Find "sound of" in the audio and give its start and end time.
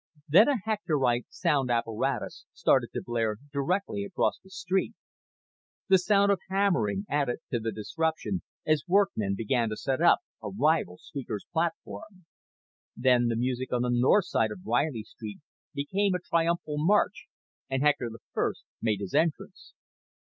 5.99-6.39